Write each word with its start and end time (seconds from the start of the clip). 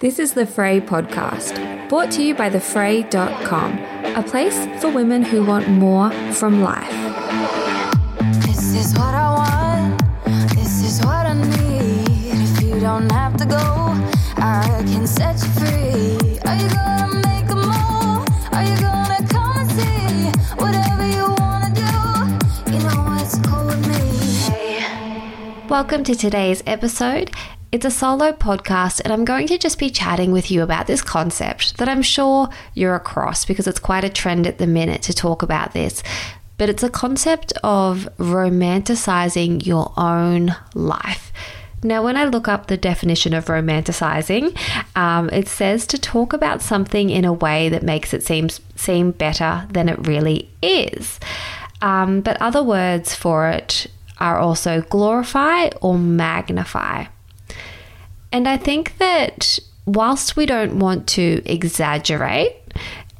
This 0.00 0.20
is 0.20 0.34
the 0.34 0.46
Frae 0.46 0.80
podcast, 0.80 1.88
brought 1.88 2.12
to 2.12 2.22
you 2.22 2.32
by 2.32 2.50
thefrae.com, 2.50 3.78
a 4.14 4.22
place 4.22 4.56
for 4.80 4.92
women 4.92 5.24
who 5.24 5.44
want 5.44 5.68
more 5.68 6.12
from 6.34 6.62
life. 6.62 6.88
This 8.46 8.74
is 8.76 8.94
what 8.94 9.12
I 9.12 9.28
want. 9.34 10.00
This 10.54 10.84
is 10.84 11.04
what 11.04 11.26
I 11.26 11.32
need. 11.32 12.30
If 12.30 12.62
you 12.62 12.78
don't 12.78 13.10
have 13.10 13.36
to 13.38 13.44
go, 13.44 13.58
I 14.36 14.84
can 14.86 15.04
set 15.04 15.34
you 15.42 15.48
free. 15.58 16.38
Are 16.46 16.54
you 16.54 16.68
gonna 16.70 17.14
make 17.26 17.50
a 17.50 17.56
move? 17.56 18.24
Are 18.52 18.62
you 18.62 18.76
gonna 18.78 19.26
come 19.28 19.58
and 19.58 19.68
see? 19.68 20.30
Whatever 20.62 21.08
you 21.08 21.26
wanna 21.42 21.74
do, 21.74 22.70
you 22.70 22.78
know 22.84 23.18
it's 23.18 23.36
cool 23.48 23.66
with 23.66 23.82
me. 23.88 25.66
Welcome 25.68 26.04
to 26.04 26.14
today's 26.14 26.62
episode. 26.68 27.32
It's 27.70 27.84
a 27.84 27.90
solo 27.90 28.32
podcast, 28.32 29.02
and 29.04 29.12
I'm 29.12 29.26
going 29.26 29.46
to 29.48 29.58
just 29.58 29.78
be 29.78 29.90
chatting 29.90 30.32
with 30.32 30.50
you 30.50 30.62
about 30.62 30.86
this 30.86 31.02
concept 31.02 31.76
that 31.76 31.86
I'm 31.86 32.00
sure 32.00 32.48
you're 32.72 32.94
across 32.94 33.44
because 33.44 33.66
it's 33.66 33.78
quite 33.78 34.04
a 34.04 34.08
trend 34.08 34.46
at 34.46 34.56
the 34.56 34.66
minute 34.66 35.02
to 35.02 35.12
talk 35.12 35.42
about 35.42 35.74
this. 35.74 36.02
But 36.56 36.70
it's 36.70 36.82
a 36.82 36.88
concept 36.88 37.52
of 37.62 38.08
romanticizing 38.16 39.66
your 39.66 39.92
own 39.98 40.56
life. 40.72 41.30
Now, 41.82 42.02
when 42.02 42.16
I 42.16 42.24
look 42.24 42.48
up 42.48 42.68
the 42.68 42.78
definition 42.78 43.34
of 43.34 43.44
romanticizing, 43.44 44.58
um, 44.96 45.28
it 45.28 45.46
says 45.46 45.86
to 45.88 45.98
talk 45.98 46.32
about 46.32 46.62
something 46.62 47.10
in 47.10 47.26
a 47.26 47.34
way 47.34 47.68
that 47.68 47.82
makes 47.82 48.14
it 48.14 48.22
seem, 48.22 48.48
seem 48.76 49.10
better 49.10 49.68
than 49.70 49.90
it 49.90 50.06
really 50.06 50.50
is. 50.62 51.20
Um, 51.82 52.22
but 52.22 52.40
other 52.40 52.62
words 52.62 53.14
for 53.14 53.50
it 53.50 53.88
are 54.16 54.38
also 54.38 54.80
glorify 54.80 55.68
or 55.82 55.98
magnify. 55.98 57.08
And 58.32 58.48
I 58.48 58.56
think 58.56 58.98
that 58.98 59.58
whilst 59.86 60.36
we 60.36 60.46
don't 60.46 60.78
want 60.78 61.06
to 61.08 61.42
exaggerate 61.46 62.54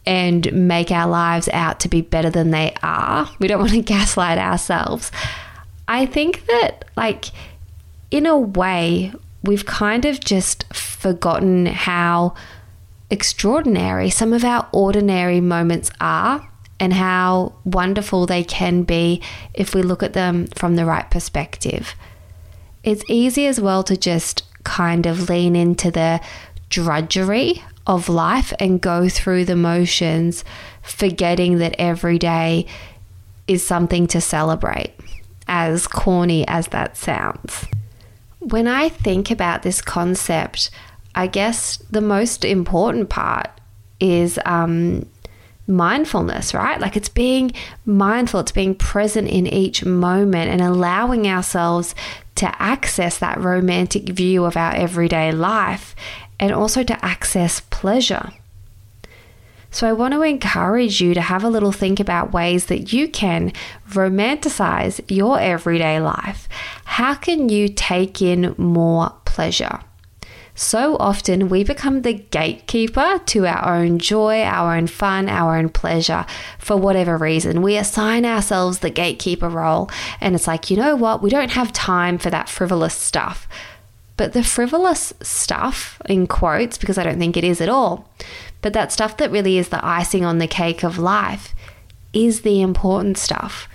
and 0.04 0.52
make 0.52 0.90
our 0.90 1.08
lives 1.08 1.48
out 1.52 1.80
to 1.80 1.88
be 1.88 2.00
better 2.00 2.30
than 2.30 2.50
they 2.50 2.74
are, 2.82 3.28
we 3.38 3.48
don't 3.48 3.60
want 3.60 3.72
to 3.72 3.82
gaslight 3.82 4.38
ourselves. 4.38 5.10
I 5.86 6.06
think 6.06 6.46
that, 6.46 6.84
like, 6.96 7.26
in 8.10 8.26
a 8.26 8.38
way, 8.38 9.12
we've 9.42 9.66
kind 9.66 10.04
of 10.04 10.20
just 10.20 10.72
forgotten 10.74 11.66
how 11.66 12.34
extraordinary 13.10 14.10
some 14.10 14.32
of 14.32 14.44
our 14.44 14.68
ordinary 14.72 15.40
moments 15.40 15.90
are 16.00 16.48
and 16.80 16.92
how 16.92 17.54
wonderful 17.64 18.26
they 18.26 18.44
can 18.44 18.82
be 18.82 19.22
if 19.54 19.74
we 19.74 19.82
look 19.82 20.02
at 20.02 20.12
them 20.12 20.46
from 20.48 20.76
the 20.76 20.84
right 20.84 21.10
perspective. 21.10 21.94
It's 22.84 23.02
easy 23.08 23.46
as 23.46 23.60
well 23.60 23.82
to 23.84 23.96
just 23.96 24.44
kind 24.68 25.06
of 25.06 25.30
lean 25.30 25.56
into 25.56 25.90
the 25.90 26.20
drudgery 26.68 27.62
of 27.86 28.10
life 28.10 28.52
and 28.60 28.82
go 28.82 29.08
through 29.08 29.46
the 29.46 29.56
motions, 29.56 30.44
forgetting 30.82 31.56
that 31.58 31.74
every 31.78 32.18
day 32.18 32.66
is 33.46 33.64
something 33.64 34.06
to 34.06 34.20
celebrate, 34.20 34.92
as 35.48 35.86
corny 35.86 36.46
as 36.46 36.68
that 36.68 36.98
sounds. 36.98 37.66
When 38.40 38.68
I 38.68 38.90
think 38.90 39.30
about 39.30 39.62
this 39.62 39.80
concept, 39.80 40.70
I 41.14 41.26
guess 41.26 41.78
the 41.90 42.02
most 42.02 42.44
important 42.44 43.08
part 43.08 43.48
is 43.98 44.38
um, 44.44 45.06
mindfulness, 45.68 46.54
right? 46.54 46.80
Like 46.80 46.96
it's 46.96 47.08
being 47.08 47.52
mindful, 47.84 48.40
it's 48.40 48.52
being 48.52 48.74
present 48.74 49.28
in 49.28 49.46
each 49.46 49.84
moment 49.84 50.50
and 50.50 50.60
allowing 50.60 51.26
ourselves 51.26 51.94
to 52.36 52.62
access 52.62 53.18
that 53.18 53.40
romantic 53.40 54.08
view 54.08 54.44
of 54.44 54.56
our 54.56 54.74
everyday 54.74 55.32
life 55.32 55.94
and 56.40 56.52
also 56.52 56.82
to 56.82 57.04
access 57.04 57.60
pleasure. 57.60 58.32
So, 59.70 59.86
I 59.86 59.92
want 59.92 60.14
to 60.14 60.22
encourage 60.22 61.02
you 61.02 61.12
to 61.12 61.20
have 61.20 61.44
a 61.44 61.48
little 61.50 61.72
think 61.72 62.00
about 62.00 62.32
ways 62.32 62.66
that 62.66 62.92
you 62.92 63.06
can 63.06 63.52
romanticize 63.90 65.00
your 65.10 65.38
everyday 65.38 66.00
life. 66.00 66.48
How 66.84 67.14
can 67.14 67.50
you 67.50 67.68
take 67.68 68.22
in 68.22 68.54
more 68.56 69.12
pleasure? 69.26 69.80
So 70.58 70.96
often 70.98 71.48
we 71.48 71.62
become 71.62 72.02
the 72.02 72.14
gatekeeper 72.14 73.20
to 73.26 73.46
our 73.46 73.76
own 73.76 74.00
joy, 74.00 74.42
our 74.42 74.76
own 74.76 74.88
fun, 74.88 75.28
our 75.28 75.56
own 75.56 75.68
pleasure 75.68 76.26
for 76.58 76.76
whatever 76.76 77.16
reason. 77.16 77.62
We 77.62 77.76
assign 77.76 78.24
ourselves 78.24 78.80
the 78.80 78.90
gatekeeper 78.90 79.48
role, 79.48 79.88
and 80.20 80.34
it's 80.34 80.48
like, 80.48 80.68
you 80.68 80.76
know 80.76 80.96
what? 80.96 81.22
We 81.22 81.30
don't 81.30 81.52
have 81.52 81.72
time 81.72 82.18
for 82.18 82.28
that 82.30 82.48
frivolous 82.48 82.94
stuff. 82.94 83.46
But 84.16 84.32
the 84.32 84.42
frivolous 84.42 85.14
stuff, 85.22 86.02
in 86.06 86.26
quotes, 86.26 86.76
because 86.76 86.98
I 86.98 87.04
don't 87.04 87.20
think 87.20 87.36
it 87.36 87.44
is 87.44 87.60
at 87.60 87.68
all, 87.68 88.10
but 88.60 88.72
that 88.72 88.90
stuff 88.90 89.16
that 89.18 89.30
really 89.30 89.58
is 89.58 89.68
the 89.68 89.86
icing 89.86 90.24
on 90.24 90.38
the 90.38 90.48
cake 90.48 90.82
of 90.82 90.98
life 90.98 91.54
is 92.12 92.40
the 92.40 92.60
important 92.60 93.16
stuff. 93.16 93.68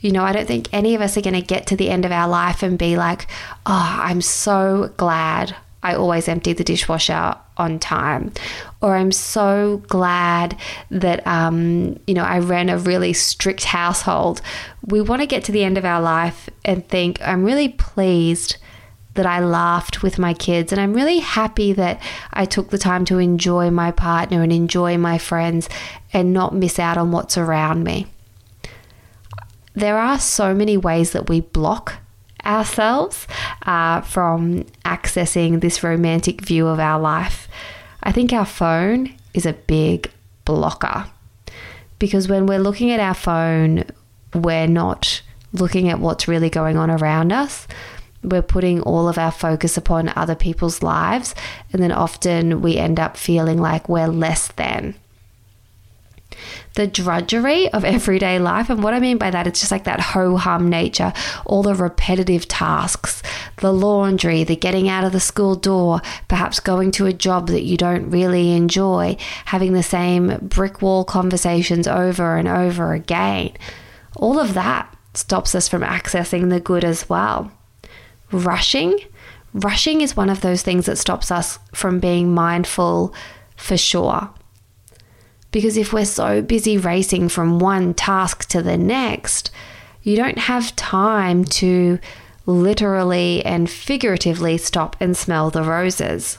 You 0.00 0.10
know, 0.10 0.24
I 0.24 0.32
don't 0.32 0.48
think 0.48 0.68
any 0.72 0.96
of 0.96 1.00
us 1.00 1.16
are 1.16 1.22
going 1.22 1.40
to 1.40 1.46
get 1.46 1.68
to 1.68 1.76
the 1.76 1.90
end 1.90 2.04
of 2.04 2.10
our 2.10 2.26
life 2.28 2.64
and 2.64 2.76
be 2.76 2.96
like, 2.96 3.28
oh, 3.66 3.98
I'm 4.02 4.20
so 4.20 4.92
glad 4.96 5.54
I 5.84 5.94
always 5.94 6.28
empty 6.28 6.54
the 6.54 6.64
dishwasher 6.64 7.36
on 7.58 7.78
time. 7.78 8.32
Or 8.80 8.96
I'm 8.96 9.12
so 9.12 9.82
glad 9.86 10.56
that, 10.90 11.24
um, 11.26 12.00
you 12.06 12.14
know, 12.14 12.24
I 12.24 12.38
ran 12.38 12.70
a 12.70 12.78
really 12.78 13.12
strict 13.12 13.64
household. 13.64 14.40
We 14.86 15.02
want 15.02 15.20
to 15.20 15.26
get 15.26 15.44
to 15.44 15.52
the 15.52 15.62
end 15.62 15.76
of 15.76 15.84
our 15.84 16.00
life 16.00 16.48
and 16.64 16.88
think, 16.88 17.20
I'm 17.20 17.44
really 17.44 17.68
pleased 17.68 18.56
that 19.12 19.26
I 19.26 19.40
laughed 19.40 20.02
with 20.02 20.18
my 20.18 20.34
kids. 20.34 20.72
And 20.72 20.80
I'm 20.80 20.94
really 20.94 21.18
happy 21.18 21.72
that 21.74 22.02
I 22.32 22.46
took 22.46 22.70
the 22.70 22.78
time 22.78 23.04
to 23.04 23.18
enjoy 23.18 23.70
my 23.70 23.90
partner 23.90 24.42
and 24.42 24.52
enjoy 24.52 24.98
my 24.98 25.18
friends 25.18 25.68
and 26.12 26.32
not 26.32 26.54
miss 26.54 26.78
out 26.78 26.96
on 26.96 27.12
what's 27.12 27.38
around 27.38 27.84
me. 27.84 28.06
There 29.74 29.98
are 29.98 30.18
so 30.18 30.54
many 30.54 30.76
ways 30.76 31.12
that 31.12 31.28
we 31.28 31.42
block 31.42 31.96
ourselves 32.44 33.26
uh, 33.66 34.00
from 34.02 34.64
accessing 34.84 35.60
this 35.60 35.82
romantic 35.82 36.40
view 36.40 36.66
of 36.66 36.78
our 36.78 37.00
life. 37.00 37.48
I 38.02 38.12
think 38.12 38.32
our 38.32 38.44
phone 38.44 39.14
is 39.32 39.46
a 39.46 39.52
big 39.52 40.10
blocker 40.44 41.06
because 41.98 42.28
when 42.28 42.46
we're 42.46 42.58
looking 42.58 42.90
at 42.90 43.00
our 43.00 43.14
phone, 43.14 43.84
we're 44.34 44.66
not 44.66 45.22
looking 45.52 45.88
at 45.88 46.00
what's 46.00 46.28
really 46.28 46.50
going 46.50 46.76
on 46.76 46.90
around 46.90 47.32
us. 47.32 47.66
We're 48.22 48.42
putting 48.42 48.80
all 48.82 49.08
of 49.08 49.18
our 49.18 49.30
focus 49.30 49.76
upon 49.76 50.12
other 50.16 50.34
people's 50.34 50.82
lives, 50.82 51.34
and 51.72 51.82
then 51.82 51.92
often 51.92 52.62
we 52.62 52.76
end 52.76 52.98
up 52.98 53.16
feeling 53.16 53.58
like 53.60 53.88
we're 53.88 54.08
less 54.08 54.48
than 54.52 54.94
the 56.74 56.86
drudgery 56.86 57.72
of 57.72 57.84
everyday 57.84 58.38
life. 58.38 58.70
And 58.70 58.82
what 58.82 58.94
I 58.94 59.00
mean 59.00 59.18
by 59.18 59.30
that, 59.30 59.46
it's 59.46 59.60
just 59.60 59.72
like 59.72 59.84
that 59.84 60.00
ho 60.00 60.36
hum 60.36 60.68
nature, 60.68 61.12
all 61.46 61.62
the 61.62 61.74
repetitive 61.74 62.48
tasks, 62.48 63.22
the 63.58 63.72
laundry, 63.72 64.44
the 64.44 64.56
getting 64.56 64.88
out 64.88 65.04
of 65.04 65.12
the 65.12 65.20
school 65.20 65.54
door, 65.54 66.00
perhaps 66.28 66.60
going 66.60 66.90
to 66.92 67.06
a 67.06 67.12
job 67.12 67.48
that 67.48 67.64
you 67.64 67.76
don't 67.76 68.10
really 68.10 68.52
enjoy, 68.52 69.16
having 69.46 69.72
the 69.72 69.82
same 69.82 70.38
brick 70.42 70.82
wall 70.82 71.04
conversations 71.04 71.86
over 71.86 72.36
and 72.36 72.48
over 72.48 72.92
again. 72.92 73.52
All 74.16 74.38
of 74.38 74.54
that 74.54 74.94
stops 75.14 75.54
us 75.54 75.68
from 75.68 75.82
accessing 75.82 76.50
the 76.50 76.60
good 76.60 76.84
as 76.84 77.08
well. 77.08 77.50
Rushing. 78.30 78.98
Rushing 79.52 80.00
is 80.00 80.16
one 80.16 80.30
of 80.30 80.40
those 80.40 80.62
things 80.62 80.86
that 80.86 80.98
stops 80.98 81.30
us 81.30 81.58
from 81.72 82.00
being 82.00 82.34
mindful 82.34 83.14
for 83.56 83.76
sure. 83.76 84.30
Because 85.54 85.76
if 85.76 85.92
we're 85.92 86.04
so 86.04 86.42
busy 86.42 86.76
racing 86.76 87.28
from 87.28 87.60
one 87.60 87.94
task 87.94 88.48
to 88.48 88.60
the 88.60 88.76
next, 88.76 89.52
you 90.02 90.16
don't 90.16 90.36
have 90.36 90.74
time 90.74 91.44
to 91.44 92.00
literally 92.44 93.40
and 93.44 93.70
figuratively 93.70 94.58
stop 94.58 94.96
and 94.98 95.16
smell 95.16 95.50
the 95.50 95.62
roses. 95.62 96.38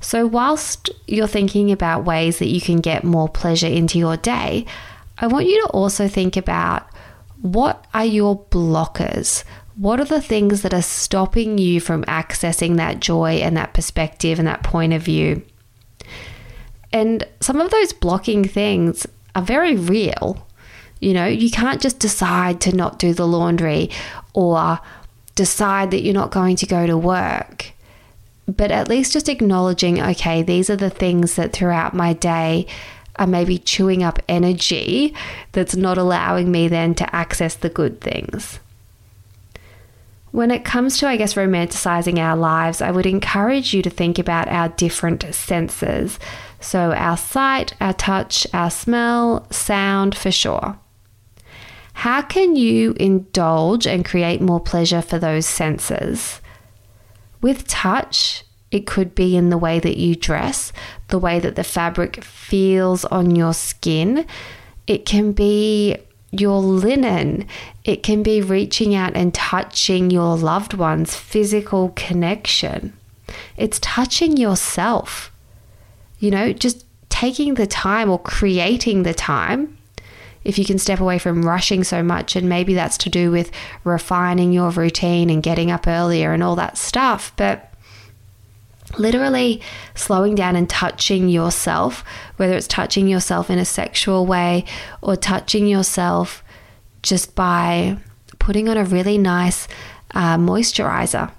So, 0.00 0.24
whilst 0.24 0.90
you're 1.08 1.26
thinking 1.26 1.72
about 1.72 2.04
ways 2.04 2.38
that 2.38 2.46
you 2.46 2.60
can 2.60 2.76
get 2.76 3.02
more 3.02 3.28
pleasure 3.28 3.66
into 3.66 3.98
your 3.98 4.16
day, 4.16 4.66
I 5.18 5.26
want 5.26 5.46
you 5.46 5.60
to 5.62 5.70
also 5.70 6.06
think 6.06 6.36
about 6.36 6.86
what 7.42 7.88
are 7.92 8.04
your 8.04 8.38
blockers? 8.38 9.42
What 9.74 9.98
are 9.98 10.04
the 10.04 10.22
things 10.22 10.62
that 10.62 10.72
are 10.72 10.80
stopping 10.80 11.58
you 11.58 11.80
from 11.80 12.04
accessing 12.04 12.76
that 12.76 13.00
joy 13.00 13.40
and 13.42 13.56
that 13.56 13.74
perspective 13.74 14.38
and 14.38 14.46
that 14.46 14.62
point 14.62 14.92
of 14.92 15.02
view? 15.02 15.42
And 16.92 17.26
some 17.40 17.60
of 17.60 17.70
those 17.70 17.92
blocking 17.92 18.44
things 18.44 19.06
are 19.34 19.42
very 19.42 19.76
real. 19.76 20.46
You 21.00 21.14
know, 21.14 21.26
you 21.26 21.50
can't 21.50 21.80
just 21.80 21.98
decide 21.98 22.60
to 22.62 22.76
not 22.76 22.98
do 22.98 23.14
the 23.14 23.26
laundry 23.26 23.90
or 24.34 24.80
decide 25.34 25.90
that 25.90 26.02
you're 26.02 26.14
not 26.14 26.30
going 26.30 26.56
to 26.56 26.66
go 26.66 26.86
to 26.86 26.98
work. 26.98 27.72
But 28.46 28.70
at 28.70 28.88
least 28.88 29.12
just 29.12 29.28
acknowledging, 29.28 30.02
okay, 30.02 30.42
these 30.42 30.68
are 30.68 30.76
the 30.76 30.90
things 30.90 31.36
that 31.36 31.52
throughout 31.52 31.94
my 31.94 32.12
day 32.12 32.66
are 33.16 33.26
maybe 33.26 33.58
chewing 33.58 34.02
up 34.02 34.18
energy 34.28 35.14
that's 35.52 35.76
not 35.76 35.98
allowing 35.98 36.50
me 36.50 36.68
then 36.68 36.94
to 36.96 37.14
access 37.14 37.54
the 37.54 37.68
good 37.68 38.00
things. 38.00 38.58
When 40.40 40.50
it 40.50 40.64
comes 40.64 40.96
to, 40.96 41.06
I 41.06 41.18
guess, 41.18 41.34
romanticizing 41.34 42.18
our 42.18 42.34
lives, 42.34 42.80
I 42.80 42.90
would 42.90 43.04
encourage 43.04 43.74
you 43.74 43.82
to 43.82 43.90
think 43.90 44.18
about 44.18 44.48
our 44.48 44.70
different 44.70 45.22
senses. 45.34 46.18
So, 46.60 46.94
our 46.94 47.18
sight, 47.18 47.74
our 47.78 47.92
touch, 47.92 48.46
our 48.54 48.70
smell, 48.70 49.46
sound 49.50 50.16
for 50.16 50.30
sure. 50.30 50.78
How 51.92 52.22
can 52.22 52.56
you 52.56 52.94
indulge 52.98 53.86
and 53.86 54.02
create 54.02 54.40
more 54.40 54.60
pleasure 54.60 55.02
for 55.02 55.18
those 55.18 55.44
senses? 55.44 56.40
With 57.42 57.68
touch, 57.68 58.42
it 58.70 58.86
could 58.86 59.14
be 59.14 59.36
in 59.36 59.50
the 59.50 59.58
way 59.58 59.78
that 59.78 59.98
you 59.98 60.14
dress, 60.14 60.72
the 61.08 61.18
way 61.18 61.38
that 61.38 61.56
the 61.56 61.64
fabric 61.64 62.24
feels 62.24 63.04
on 63.04 63.36
your 63.36 63.52
skin. 63.52 64.24
It 64.86 65.04
can 65.04 65.32
be 65.32 65.98
your 66.30 66.60
linen. 66.60 67.46
It 67.84 68.02
can 68.02 68.22
be 68.22 68.40
reaching 68.40 68.94
out 68.94 69.16
and 69.16 69.34
touching 69.34 70.10
your 70.10 70.36
loved 70.36 70.74
one's 70.74 71.16
physical 71.16 71.92
connection. 71.96 72.92
It's 73.56 73.78
touching 73.80 74.36
yourself. 74.36 75.32
You 76.18 76.30
know, 76.30 76.52
just 76.52 76.84
taking 77.08 77.54
the 77.54 77.66
time 77.66 78.10
or 78.10 78.18
creating 78.18 79.02
the 79.02 79.14
time. 79.14 79.76
If 80.42 80.58
you 80.58 80.64
can 80.64 80.78
step 80.78 81.00
away 81.00 81.18
from 81.18 81.44
rushing 81.44 81.84
so 81.84 82.02
much, 82.02 82.34
and 82.34 82.48
maybe 82.48 82.72
that's 82.72 82.96
to 82.98 83.10
do 83.10 83.30
with 83.30 83.50
refining 83.84 84.52
your 84.52 84.70
routine 84.70 85.28
and 85.28 85.42
getting 85.42 85.70
up 85.70 85.86
earlier 85.86 86.32
and 86.32 86.42
all 86.42 86.56
that 86.56 86.78
stuff. 86.78 87.32
But 87.36 87.69
literally 88.98 89.60
slowing 89.94 90.34
down 90.34 90.56
and 90.56 90.68
touching 90.68 91.28
yourself, 91.28 92.04
whether 92.36 92.54
it's 92.54 92.66
touching 92.66 93.08
yourself 93.08 93.50
in 93.50 93.58
a 93.58 93.64
sexual 93.64 94.26
way 94.26 94.64
or 95.02 95.16
touching 95.16 95.66
yourself 95.66 96.42
just 97.02 97.34
by 97.34 97.96
putting 98.38 98.68
on 98.68 98.76
a 98.76 98.84
really 98.84 99.18
nice 99.18 99.68
uh, 100.12 100.36
moisturizer 100.36 101.30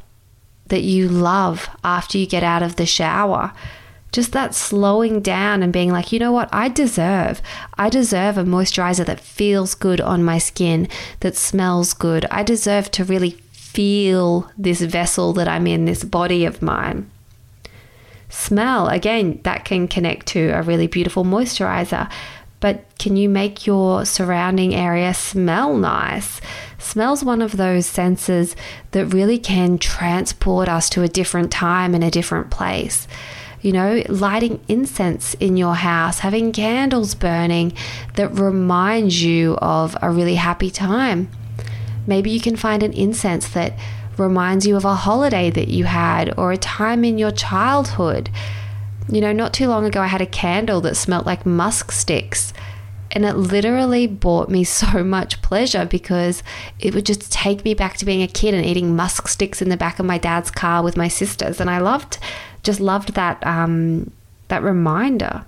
that 0.67 0.81
you 0.83 1.07
love 1.07 1.69
after 1.83 2.17
you 2.17 2.25
get 2.25 2.43
out 2.43 2.63
of 2.63 2.77
the 2.77 2.85
shower. 2.85 3.53
Just 4.11 4.33
that 4.33 4.53
slowing 4.53 5.21
down 5.21 5.63
and 5.63 5.71
being 5.71 5.91
like, 5.91 6.11
you 6.11 6.19
know 6.19 6.33
what, 6.33 6.49
I 6.51 6.67
deserve. 6.67 7.41
I 7.77 7.89
deserve 7.89 8.37
a 8.37 8.43
moisturizer 8.43 9.05
that 9.05 9.21
feels 9.21 9.73
good 9.73 10.01
on 10.01 10.23
my 10.23 10.37
skin, 10.37 10.89
that 11.21 11.37
smells 11.37 11.93
good. 11.93 12.25
I 12.29 12.43
deserve 12.43 12.91
to 12.91 13.05
really 13.05 13.31
feel 13.51 14.51
this 14.57 14.81
vessel 14.81 15.31
that 15.33 15.47
I'm 15.47 15.65
in, 15.65 15.85
this 15.85 16.03
body 16.03 16.43
of 16.43 16.61
mine. 16.61 17.09
Smell, 18.31 18.87
again, 18.87 19.41
that 19.43 19.65
can 19.65 19.89
connect 19.89 20.25
to 20.27 20.49
a 20.51 20.61
really 20.61 20.87
beautiful 20.87 21.25
moisturizer. 21.25 22.09
But 22.61 22.85
can 22.97 23.17
you 23.17 23.27
make 23.27 23.67
your 23.67 24.05
surrounding 24.05 24.73
area 24.73 25.13
smell 25.13 25.75
nice? 25.75 26.39
Smell's 26.77 27.25
one 27.25 27.41
of 27.41 27.57
those 27.57 27.85
senses 27.85 28.55
that 28.91 29.07
really 29.07 29.37
can 29.37 29.77
transport 29.77 30.69
us 30.69 30.89
to 30.91 31.03
a 31.03 31.09
different 31.09 31.51
time 31.51 31.93
and 31.93 32.03
a 32.03 32.11
different 32.11 32.51
place. 32.51 33.05
You 33.61 33.73
know, 33.73 34.01
lighting 34.07 34.63
incense 34.67 35.33
in 35.35 35.57
your 35.57 35.75
house, 35.75 36.19
having 36.19 36.53
candles 36.53 37.15
burning 37.15 37.73
that 38.13 38.29
reminds 38.29 39.21
you 39.21 39.55
of 39.57 39.97
a 40.01 40.09
really 40.09 40.35
happy 40.35 40.71
time. 40.71 41.29
Maybe 42.07 42.31
you 42.31 42.39
can 42.39 42.55
find 42.55 42.81
an 42.81 42.93
incense 42.93 43.49
that 43.49 43.73
reminds 44.17 44.65
you 44.65 44.75
of 44.75 44.85
a 44.85 44.95
holiday 44.95 45.49
that 45.49 45.67
you 45.67 45.85
had 45.85 46.33
or 46.37 46.51
a 46.51 46.57
time 46.57 47.03
in 47.03 47.17
your 47.17 47.31
childhood. 47.31 48.29
You 49.09 49.21
know, 49.21 49.31
not 49.31 49.53
too 49.53 49.67
long 49.67 49.85
ago, 49.85 50.01
I 50.01 50.07
had 50.07 50.21
a 50.21 50.25
candle 50.25 50.81
that 50.81 50.95
smelt 50.95 51.25
like 51.25 51.45
musk 51.45 51.91
sticks. 51.91 52.53
And 53.13 53.25
it 53.25 53.35
literally 53.35 54.07
brought 54.07 54.49
me 54.49 54.63
so 54.81 55.03
much 55.03 55.41
pleasure 55.41 55.85
because 55.85 56.43
it 56.79 56.95
would 56.95 57.05
just 57.05 57.31
take 57.31 57.65
me 57.65 57.73
back 57.73 57.97
to 57.97 58.05
being 58.05 58.21
a 58.21 58.27
kid 58.27 58.53
and 58.53 58.65
eating 58.65 58.95
musk 58.95 59.27
sticks 59.27 59.61
in 59.61 59.69
the 59.69 59.77
back 59.77 59.99
of 59.99 60.05
my 60.05 60.17
dad's 60.17 60.51
car 60.51 60.83
with 60.83 60.97
my 60.97 61.07
sisters. 61.07 61.59
And 61.59 61.69
I 61.69 61.79
loved, 61.79 62.17
just 62.63 62.79
loved 62.79 63.13
that, 63.15 63.45
um, 63.45 64.11
that 64.47 64.63
reminder. 64.63 65.45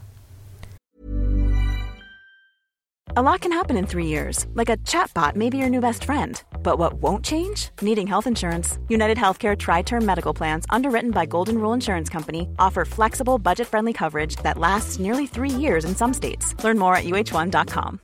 A 3.15 3.21
lot 3.21 3.41
can 3.41 3.51
happen 3.51 3.77
in 3.77 3.85
three 3.85 4.07
years, 4.07 4.47
like 4.55 4.69
a 4.69 4.77
chatbot 4.77 5.35
may 5.35 5.51
be 5.51 5.59
your 5.59 5.69
new 5.69 5.81
best 5.81 6.03
friend. 6.03 6.41
But 6.63 6.79
what 6.79 6.93
won't 6.93 7.23
change? 7.23 7.69
Needing 7.81 8.07
health 8.07 8.25
insurance. 8.25 8.79
United 8.87 9.17
Healthcare 9.17 9.55
Tri 9.55 9.83
Term 9.83 10.05
Medical 10.05 10.33
Plans, 10.33 10.65
underwritten 10.69 11.11
by 11.11 11.25
Golden 11.25 11.57
Rule 11.57 11.73
Insurance 11.73 12.09
Company, 12.09 12.47
offer 12.57 12.85
flexible, 12.85 13.37
budget 13.37 13.67
friendly 13.67 13.93
coverage 13.93 14.37
that 14.37 14.57
lasts 14.57 14.97
nearly 14.97 15.27
three 15.27 15.49
years 15.49 15.85
in 15.85 15.95
some 15.95 16.13
states. 16.13 16.55
Learn 16.63 16.79
more 16.79 16.95
at 16.95 17.03
uh1.com. 17.03 17.99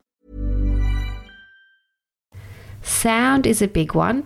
Sound 2.82 3.48
is 3.48 3.62
a 3.62 3.68
big 3.68 3.96
one. 3.96 4.24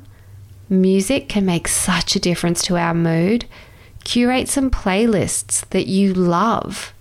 Music 0.70 1.30
can 1.30 1.46
make 1.46 1.68
such 1.68 2.16
a 2.16 2.20
difference 2.20 2.62
to 2.64 2.78
our 2.78 2.94
mood. 2.94 3.46
Curate 4.04 4.50
some 4.50 4.72
playlists 4.72 5.68
that 5.70 5.88
you 5.88 6.14
love 6.14 6.93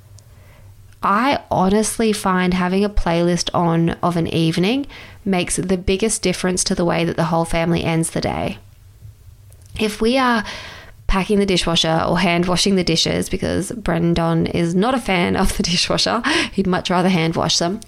I 1.02 1.43
honestly 1.50 2.12
find 2.12 2.54
having 2.54 2.84
a 2.84 2.90
playlist 2.90 3.50
on 3.54 3.90
of 4.02 4.16
an 4.16 4.26
evening 4.28 4.87
makes 5.25 5.56
the 5.56 5.76
biggest 5.76 6.22
difference 6.22 6.64
to 6.64 6.75
the 6.75 6.84
way 6.84 7.04
that 7.04 7.16
the 7.16 7.25
whole 7.25 7.44
family 7.44 7.84
ends 7.84 8.10
the 8.10 8.20
day. 8.20 8.58
If 9.78 10.00
we 10.00 10.19
are 10.19 10.44
packing 11.06 11.38
the 11.38 11.46
dishwasher 11.46 12.04
or 12.08 12.19
hand 12.19 12.46
washing 12.46 12.76
the 12.76 12.84
dishes, 12.84 13.28
because 13.28 13.70
Brendan 13.72 14.46
is 14.46 14.75
not 14.75 14.94
a 14.94 14.99
fan 14.99 15.37
of 15.37 15.56
the 15.56 15.62
dishwasher, 15.75 16.22
he'd 16.52 16.66
much 16.66 16.90
rather 16.90 17.08
hand 17.08 17.37
wash 17.37 17.58
them. 17.58 17.81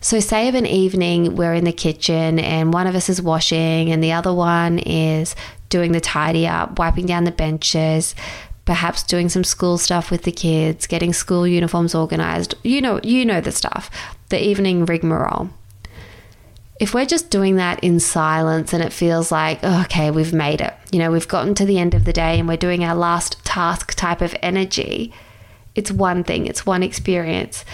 So, 0.00 0.20
say 0.20 0.48
of 0.48 0.54
an 0.54 0.66
evening 0.66 1.36
we're 1.36 1.54
in 1.54 1.64
the 1.64 1.72
kitchen 1.72 2.38
and 2.38 2.72
one 2.72 2.86
of 2.86 2.94
us 2.94 3.08
is 3.08 3.20
washing 3.20 3.92
and 3.92 4.02
the 4.02 4.12
other 4.12 4.32
one 4.32 4.78
is 4.78 5.36
doing 5.68 5.92
the 5.92 6.00
tidy 6.00 6.46
up, 6.46 6.78
wiping 6.78 7.06
down 7.06 7.24
the 7.24 7.30
benches, 7.30 8.14
perhaps 8.64 9.02
doing 9.02 9.28
some 9.28 9.44
school 9.44 9.78
stuff 9.78 10.10
with 10.10 10.22
the 10.22 10.32
kids, 10.32 10.86
getting 10.86 11.12
school 11.12 11.46
uniforms 11.46 11.94
organized. 11.94 12.54
You 12.62 12.80
know, 12.80 13.00
you 13.02 13.24
know 13.24 13.40
the 13.40 13.52
stuff, 13.52 13.90
the 14.28 14.42
evening 14.42 14.84
rigmarole. 14.84 15.50
If 16.78 16.94
we're 16.94 17.06
just 17.06 17.30
doing 17.30 17.56
that 17.56 17.82
in 17.84 18.00
silence 18.00 18.72
and 18.72 18.82
it 18.82 18.92
feels 18.92 19.30
like, 19.30 19.60
oh, 19.62 19.82
okay, 19.82 20.10
we've 20.10 20.32
made 20.32 20.62
it, 20.62 20.72
you 20.90 20.98
know, 20.98 21.10
we've 21.10 21.28
gotten 21.28 21.54
to 21.56 21.66
the 21.66 21.78
end 21.78 21.94
of 21.94 22.06
the 22.06 22.12
day 22.12 22.38
and 22.38 22.48
we're 22.48 22.56
doing 22.56 22.84
our 22.84 22.94
last 22.94 23.44
task 23.44 23.94
type 23.94 24.22
of 24.22 24.34
energy, 24.40 25.12
it's 25.74 25.92
one 25.92 26.24
thing, 26.24 26.46
it's 26.46 26.64
one 26.64 26.82
experience. 26.82 27.66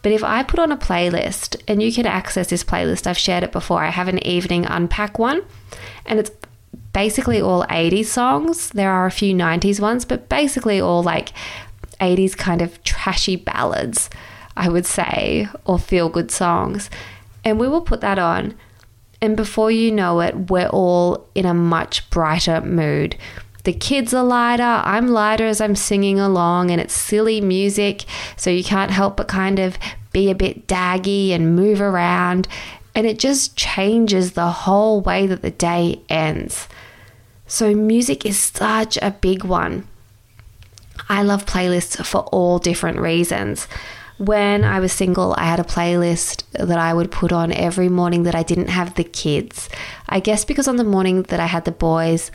But 0.00 0.12
if 0.12 0.22
I 0.22 0.42
put 0.42 0.60
on 0.60 0.70
a 0.70 0.76
playlist, 0.76 1.60
and 1.66 1.82
you 1.82 1.90
can 1.92 2.06
access 2.06 2.48
this 2.48 2.62
playlist, 2.62 3.06
I've 3.06 3.18
shared 3.18 3.42
it 3.42 3.52
before, 3.52 3.82
I 3.82 3.90
have 3.90 4.08
an 4.08 4.24
evening 4.26 4.66
unpack 4.66 5.18
one, 5.18 5.42
and 6.04 6.18
it's 6.18 6.30
basically 6.92 7.40
all 7.40 7.64
80s 7.64 8.06
songs. 8.06 8.70
There 8.70 8.90
are 8.90 9.06
a 9.06 9.10
few 9.10 9.34
90s 9.34 9.80
ones, 9.80 10.04
but 10.04 10.28
basically 10.28 10.80
all 10.80 11.02
like 11.02 11.32
80s 12.00 12.36
kind 12.36 12.62
of 12.62 12.82
trashy 12.84 13.36
ballads, 13.36 14.10
I 14.56 14.68
would 14.68 14.86
say, 14.86 15.48
or 15.64 15.78
feel 15.78 16.08
good 16.08 16.30
songs. 16.30 16.90
And 17.44 17.58
we 17.58 17.68
will 17.68 17.82
put 17.82 18.00
that 18.00 18.18
on. 18.18 18.54
And 19.20 19.36
before 19.36 19.70
you 19.70 19.90
know 19.90 20.20
it, 20.20 20.50
we're 20.50 20.68
all 20.68 21.28
in 21.34 21.46
a 21.46 21.54
much 21.54 22.10
brighter 22.10 22.60
mood. 22.60 23.16
The 23.64 23.72
kids 23.72 24.12
are 24.12 24.22
lighter, 24.22 24.62
I'm 24.62 25.08
lighter 25.08 25.46
as 25.46 25.62
I'm 25.62 25.74
singing 25.74 26.20
along, 26.20 26.70
and 26.70 26.78
it's 26.78 26.92
silly 26.92 27.40
music, 27.40 28.04
so 28.36 28.50
you 28.50 28.62
can't 28.62 28.90
help 28.90 29.16
but 29.16 29.26
kind 29.26 29.58
of 29.58 29.78
be 30.12 30.30
a 30.30 30.34
bit 30.34 30.66
daggy 30.66 31.30
and 31.30 31.56
move 31.56 31.80
around. 31.80 32.46
And 32.94 33.06
it 33.06 33.18
just 33.18 33.56
changes 33.56 34.32
the 34.32 34.50
whole 34.50 35.00
way 35.00 35.26
that 35.26 35.42
the 35.42 35.50
day 35.50 36.00
ends. 36.08 36.68
So, 37.46 37.74
music 37.74 38.24
is 38.24 38.38
such 38.38 38.96
a 39.02 39.10
big 39.10 39.44
one. 39.44 39.86
I 41.08 41.22
love 41.22 41.44
playlists 41.44 42.04
for 42.04 42.22
all 42.32 42.58
different 42.58 42.98
reasons. 42.98 43.68
When 44.18 44.62
I 44.62 44.78
was 44.78 44.92
single, 44.92 45.34
I 45.36 45.44
had 45.44 45.58
a 45.58 45.64
playlist 45.64 46.44
that 46.52 46.78
I 46.78 46.94
would 46.94 47.10
put 47.10 47.32
on 47.32 47.52
every 47.52 47.88
morning 47.88 48.22
that 48.22 48.34
I 48.34 48.44
didn't 48.44 48.68
have 48.68 48.94
the 48.94 49.04
kids. 49.04 49.68
I 50.08 50.20
guess 50.20 50.44
because 50.44 50.68
on 50.68 50.76
the 50.76 50.84
morning 50.84 51.24
that 51.24 51.40
I 51.40 51.46
had 51.46 51.64
the 51.64 51.72
boys, 51.72 52.30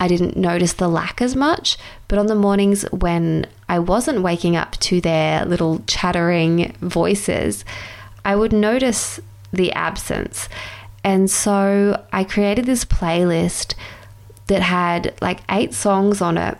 I 0.00 0.08
didn't 0.08 0.36
notice 0.36 0.72
the 0.72 0.88
lack 0.88 1.20
as 1.20 1.36
much. 1.36 1.76
But 2.08 2.18
on 2.18 2.26
the 2.26 2.34
mornings 2.34 2.82
when 2.90 3.46
I 3.68 3.78
wasn't 3.78 4.22
waking 4.22 4.56
up 4.56 4.72
to 4.78 5.00
their 5.00 5.44
little 5.44 5.82
chattering 5.86 6.74
voices, 6.80 7.64
I 8.24 8.34
would 8.34 8.52
notice 8.52 9.20
the 9.54 9.72
absence. 9.72 10.48
And 11.02 11.30
so 11.30 12.02
I 12.12 12.24
created 12.24 12.64
this 12.64 12.84
playlist 12.84 13.74
that 14.46 14.62
had 14.62 15.14
like 15.20 15.40
eight 15.50 15.74
songs 15.74 16.20
on 16.20 16.38
it 16.38 16.58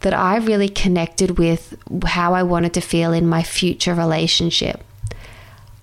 that 0.00 0.14
I 0.14 0.36
really 0.36 0.68
connected 0.68 1.38
with 1.38 1.76
how 2.04 2.34
I 2.34 2.42
wanted 2.42 2.74
to 2.74 2.80
feel 2.80 3.12
in 3.12 3.26
my 3.26 3.42
future 3.42 3.94
relationship. 3.94 4.82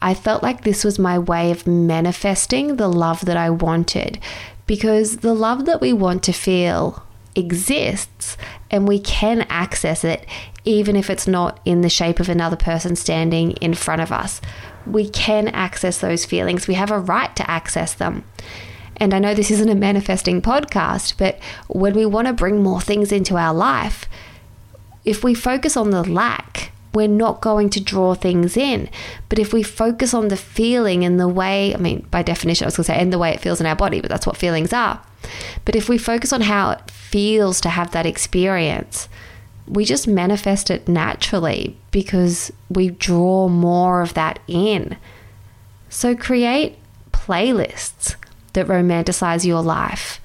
I 0.02 0.14
felt 0.14 0.44
like 0.44 0.64
this 0.64 0.84
was 0.84 1.00
my 1.00 1.18
way 1.18 1.50
of 1.50 1.66
manifesting 1.66 2.76
the 2.76 2.90
love 2.90 3.26
that 3.26 3.38
I 3.38 3.50
wanted 3.50 4.20
because 4.68 5.18
the 5.18 5.34
love 5.34 5.66
that 5.66 5.82
we 5.82 5.94
want 5.94 6.24
to 6.24 6.34
feel 6.34 7.04
exists 7.36 8.38
and 8.70 8.88
we 8.88 9.00
can 9.00 9.42
access 9.50 10.04
it 10.04 10.26
even 10.66 10.96
if 10.96 11.10
it's 11.10 11.28
not 11.28 11.60
in 11.66 11.82
the 11.82 11.90
shape 11.90 12.20
of 12.20 12.30
another 12.30 12.56
person 12.56 12.96
standing 12.96 13.52
in 13.54 13.74
front 13.74 14.02
of 14.02 14.12
us. 14.12 14.42
We 14.86 15.10
can 15.10 15.48
access 15.50 16.00
those 16.00 16.26
feelings. 16.26 16.68
We 16.68 16.74
have 16.76 16.92
a 16.92 17.00
right 17.00 17.36
to 17.36 17.50
access 17.50 17.94
them. 17.94 18.24
And 18.98 19.14
I 19.14 19.20
know 19.20 19.34
this 19.34 19.52
isn't 19.52 19.70
a 19.70 19.76
manifesting 19.76 20.42
podcast, 20.42 21.16
but 21.18 21.40
when 21.68 21.94
we 21.94 22.06
want 22.06 22.28
to 22.28 22.34
bring 22.34 22.62
more 22.62 22.82
things 22.82 23.12
into 23.12 23.38
our 23.38 23.54
life, 23.54 24.08
if 25.04 25.24
we 25.24 25.34
focus 25.34 25.76
on 25.76 25.90
the 25.90 26.04
lack, 26.04 26.72
we're 26.94 27.08
not 27.08 27.42
going 27.42 27.70
to 27.72 27.82
draw 27.82 28.14
things 28.14 28.56
in. 28.56 28.90
But 29.30 29.40
if 29.40 29.52
we 29.52 29.64
focus 29.64 30.14
on 30.14 30.28
the 30.28 30.38
feeling 30.38 31.04
and 31.04 31.20
the 31.20 31.28
way, 31.28 31.74
I 31.74 31.78
mean, 31.78 32.06
by 32.12 32.22
definition, 32.22 32.66
I 32.66 32.68
was 32.68 32.78
going 32.78 32.86
to 32.86 32.92
say, 32.92 33.00
and 33.00 33.12
the 33.12 33.18
way 33.18 33.32
it 33.32 33.40
feels 33.40 33.60
in 33.60 33.66
our 33.66 33.76
body, 33.76 34.00
but 34.00 34.10
that's 34.10 34.28
what 34.28 34.38
feelings 34.38 34.72
are. 34.72 35.02
But 35.66 35.76
if 35.76 35.90
we 35.90 35.98
focus 35.98 36.32
on 36.32 36.42
how 36.42 36.72
it 36.72 36.92
feels 36.92 37.60
to 37.62 37.70
have 37.70 37.92
that 37.92 38.06
experience, 38.06 39.10
we 39.68 39.86
just 39.86 40.08
manifest 40.08 40.70
it 40.70 40.88
naturally 40.88 41.78
because 41.92 42.52
we 42.70 42.90
draw 42.90 43.48
more 43.48 44.02
of 44.02 44.14
that 44.14 44.40
in. 44.48 44.98
So 45.90 46.16
create 46.16 46.78
playlists 47.12 48.16
that 48.54 48.68
romanticize 48.68 49.46
your 49.46 49.62
life 49.62 50.20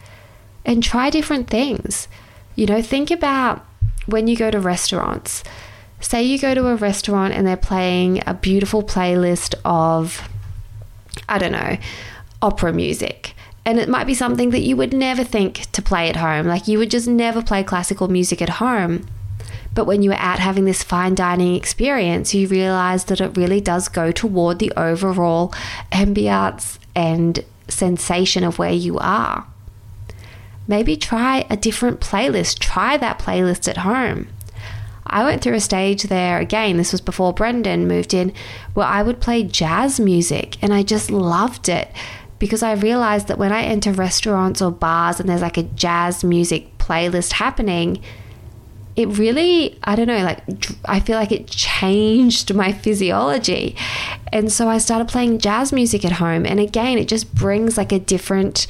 and 0.64 0.82
try 0.82 1.10
different 1.10 1.48
things. 1.48 2.08
You 2.56 2.66
know, 2.66 2.82
think 2.82 3.10
about 3.10 3.64
when 4.06 4.26
you 4.26 4.36
go 4.36 4.50
to 4.50 4.58
restaurants. 4.58 5.44
Say 6.00 6.22
you 6.22 6.38
go 6.38 6.54
to 6.54 6.68
a 6.68 6.76
restaurant 6.76 7.34
and 7.34 7.46
they're 7.46 7.56
playing 7.56 8.22
a 8.26 8.34
beautiful 8.34 8.82
playlist 8.82 9.54
of, 9.64 10.28
I 11.28 11.38
don't 11.38 11.52
know, 11.52 11.76
opera 12.42 12.72
music. 12.72 13.34
And 13.64 13.78
it 13.78 13.88
might 13.88 14.06
be 14.06 14.14
something 14.14 14.50
that 14.50 14.60
you 14.60 14.76
would 14.76 14.94
never 14.94 15.24
think 15.24 15.70
to 15.72 15.82
play 15.82 16.08
at 16.08 16.16
home. 16.16 16.46
Like 16.46 16.68
you 16.68 16.78
would 16.78 16.90
just 16.90 17.06
never 17.06 17.42
play 17.42 17.62
classical 17.62 18.08
music 18.08 18.40
at 18.40 18.48
home. 18.48 19.06
But 19.78 19.86
when 19.86 20.02
you 20.02 20.10
are 20.10 20.18
out 20.18 20.40
having 20.40 20.64
this 20.64 20.82
fine 20.82 21.14
dining 21.14 21.54
experience, 21.54 22.34
you 22.34 22.48
realize 22.48 23.04
that 23.04 23.20
it 23.20 23.36
really 23.36 23.60
does 23.60 23.86
go 23.86 24.10
toward 24.10 24.58
the 24.58 24.72
overall 24.76 25.54
ambiance 25.92 26.80
and 26.96 27.44
sensation 27.68 28.42
of 28.42 28.58
where 28.58 28.72
you 28.72 28.98
are. 28.98 29.46
Maybe 30.66 30.96
try 30.96 31.46
a 31.48 31.56
different 31.56 32.00
playlist. 32.00 32.58
Try 32.58 32.96
that 32.96 33.20
playlist 33.20 33.68
at 33.68 33.76
home. 33.76 34.26
I 35.06 35.22
went 35.22 35.42
through 35.42 35.54
a 35.54 35.60
stage 35.60 36.02
there 36.02 36.40
again, 36.40 36.76
this 36.76 36.90
was 36.90 37.00
before 37.00 37.32
Brendan 37.32 37.86
moved 37.86 38.12
in, 38.12 38.32
where 38.74 38.84
I 38.84 39.04
would 39.04 39.20
play 39.20 39.44
jazz 39.44 40.00
music 40.00 40.60
and 40.60 40.74
I 40.74 40.82
just 40.82 41.08
loved 41.08 41.68
it 41.68 41.88
because 42.40 42.64
I 42.64 42.72
realized 42.72 43.28
that 43.28 43.38
when 43.38 43.52
I 43.52 43.62
enter 43.62 43.92
restaurants 43.92 44.60
or 44.60 44.72
bars 44.72 45.20
and 45.20 45.28
there's 45.28 45.40
like 45.40 45.56
a 45.56 45.62
jazz 45.62 46.24
music 46.24 46.78
playlist 46.78 47.34
happening, 47.34 48.02
it 48.98 49.16
really, 49.16 49.78
I 49.84 49.94
don't 49.94 50.08
know, 50.08 50.24
like 50.24 50.42
I 50.84 50.98
feel 50.98 51.16
like 51.16 51.30
it 51.30 51.46
changed 51.46 52.52
my 52.52 52.72
physiology. 52.72 53.76
And 54.32 54.50
so 54.50 54.68
I 54.68 54.78
started 54.78 55.06
playing 55.06 55.38
jazz 55.38 55.72
music 55.72 56.04
at 56.04 56.12
home. 56.12 56.44
And 56.44 56.58
again, 56.58 56.98
it 56.98 57.06
just 57.06 57.32
brings 57.32 57.78
like 57.78 57.92
a 57.92 58.00
different 58.00 58.66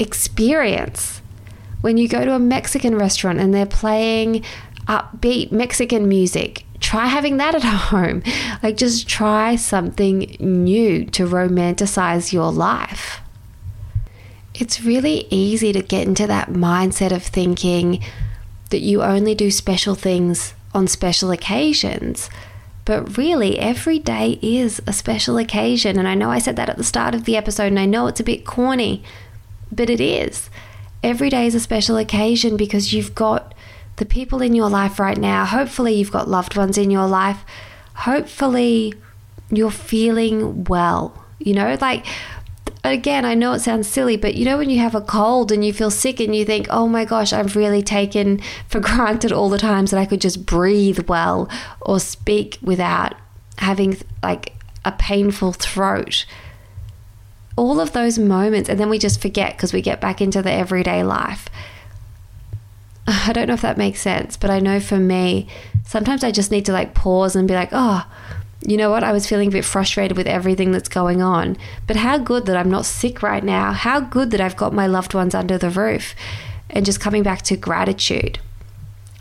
experience. 0.00 1.22
When 1.80 1.96
you 1.96 2.08
go 2.08 2.24
to 2.24 2.34
a 2.34 2.40
Mexican 2.40 2.98
restaurant 2.98 3.38
and 3.38 3.54
they're 3.54 3.66
playing 3.66 4.44
upbeat 4.88 5.52
Mexican 5.52 6.08
music, 6.08 6.64
try 6.80 7.06
having 7.06 7.36
that 7.36 7.54
at 7.54 7.62
home. 7.92 8.24
Like 8.64 8.76
just 8.76 9.08
try 9.08 9.54
something 9.54 10.36
new 10.40 11.04
to 11.04 11.24
romanticize 11.24 12.32
your 12.32 12.50
life. 12.50 13.20
It's 14.54 14.82
really 14.82 15.28
easy 15.30 15.72
to 15.72 15.82
get 15.82 16.08
into 16.08 16.26
that 16.26 16.48
mindset 16.48 17.12
of 17.12 17.22
thinking, 17.22 18.02
that 18.70 18.80
you 18.80 19.02
only 19.02 19.34
do 19.34 19.50
special 19.50 19.94
things 19.94 20.54
on 20.74 20.86
special 20.86 21.30
occasions. 21.30 22.30
But 22.84 23.16
really, 23.16 23.58
every 23.58 23.98
day 23.98 24.38
is 24.42 24.80
a 24.86 24.92
special 24.92 25.36
occasion. 25.38 25.98
And 25.98 26.08
I 26.08 26.14
know 26.14 26.30
I 26.30 26.38
said 26.38 26.56
that 26.56 26.68
at 26.68 26.76
the 26.76 26.84
start 26.84 27.14
of 27.14 27.24
the 27.24 27.36
episode, 27.36 27.66
and 27.66 27.78
I 27.78 27.86
know 27.86 28.06
it's 28.06 28.20
a 28.20 28.24
bit 28.24 28.46
corny, 28.46 29.04
but 29.70 29.90
it 29.90 30.00
is. 30.00 30.50
Every 31.02 31.30
day 31.30 31.46
is 31.46 31.54
a 31.54 31.60
special 31.60 31.96
occasion 31.96 32.56
because 32.56 32.92
you've 32.92 33.14
got 33.14 33.54
the 33.96 34.06
people 34.06 34.40
in 34.42 34.54
your 34.54 34.68
life 34.70 34.98
right 34.98 35.18
now. 35.18 35.44
Hopefully, 35.44 35.94
you've 35.94 36.12
got 36.12 36.28
loved 36.28 36.56
ones 36.56 36.78
in 36.78 36.90
your 36.90 37.06
life. 37.06 37.44
Hopefully, 37.94 38.94
you're 39.50 39.70
feeling 39.70 40.64
well. 40.64 41.16
You 41.38 41.54
know, 41.54 41.76
like 41.80 42.06
again, 42.84 43.24
I 43.24 43.34
know 43.34 43.52
it 43.52 43.60
sounds 43.60 43.88
silly, 43.88 44.16
but 44.16 44.34
you 44.34 44.44
know, 44.44 44.58
when 44.58 44.70
you 44.70 44.78
have 44.78 44.94
a 44.94 45.00
cold 45.00 45.52
and 45.52 45.64
you 45.64 45.72
feel 45.72 45.90
sick 45.90 46.20
and 46.20 46.34
you 46.34 46.44
think, 46.44 46.66
oh 46.70 46.88
my 46.88 47.04
gosh, 47.04 47.32
I've 47.32 47.56
really 47.56 47.82
taken 47.82 48.40
for 48.68 48.80
granted 48.80 49.32
all 49.32 49.50
the 49.50 49.58
times 49.58 49.90
that 49.90 50.00
I 50.00 50.06
could 50.06 50.20
just 50.20 50.46
breathe 50.46 51.08
well 51.08 51.48
or 51.80 52.00
speak 52.00 52.58
without 52.62 53.14
having 53.58 53.96
like 54.22 54.54
a 54.84 54.92
painful 54.92 55.52
throat. 55.52 56.24
All 57.56 57.80
of 57.80 57.92
those 57.92 58.18
moments, 58.18 58.70
and 58.70 58.80
then 58.80 58.88
we 58.88 58.98
just 58.98 59.20
forget 59.20 59.56
because 59.56 59.72
we 59.72 59.82
get 59.82 60.00
back 60.00 60.20
into 60.20 60.40
the 60.40 60.52
everyday 60.52 61.02
life. 61.02 61.48
I 63.06 63.32
don't 63.32 63.48
know 63.48 63.54
if 63.54 63.62
that 63.62 63.76
makes 63.76 64.00
sense, 64.00 64.36
but 64.36 64.50
I 64.50 64.60
know 64.60 64.80
for 64.80 64.98
me, 64.98 65.48
sometimes 65.84 66.24
I 66.24 66.30
just 66.30 66.50
need 66.50 66.64
to 66.66 66.72
like 66.72 66.94
pause 66.94 67.36
and 67.36 67.46
be 67.46 67.54
like, 67.54 67.70
oh, 67.72 68.06
you 68.62 68.76
know 68.76 68.90
what? 68.90 69.04
I 69.04 69.12
was 69.12 69.26
feeling 69.26 69.48
a 69.48 69.52
bit 69.52 69.64
frustrated 69.64 70.16
with 70.16 70.26
everything 70.26 70.70
that's 70.70 70.88
going 70.88 71.22
on. 71.22 71.56
But 71.86 71.96
how 71.96 72.18
good 72.18 72.46
that 72.46 72.56
I'm 72.56 72.70
not 72.70 72.84
sick 72.84 73.22
right 73.22 73.42
now. 73.42 73.72
How 73.72 74.00
good 74.00 74.30
that 74.32 74.40
I've 74.40 74.56
got 74.56 74.74
my 74.74 74.86
loved 74.86 75.14
ones 75.14 75.34
under 75.34 75.56
the 75.56 75.70
roof. 75.70 76.14
And 76.68 76.84
just 76.84 77.00
coming 77.00 77.22
back 77.22 77.42
to 77.42 77.56
gratitude. 77.56 78.38